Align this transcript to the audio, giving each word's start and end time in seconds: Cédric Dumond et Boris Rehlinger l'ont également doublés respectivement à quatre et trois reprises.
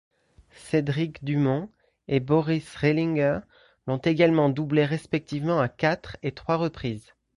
Cédric 0.55 1.23
Dumond 1.23 1.69
et 2.07 2.19
Boris 2.19 2.75
Rehlinger 2.75 3.41
l'ont 3.85 3.99
également 4.03 4.49
doublés 4.49 4.85
respectivement 4.85 5.59
à 5.61 5.69
quatre 5.69 6.17
et 6.23 6.31
trois 6.31 6.55
reprises. 6.55 7.13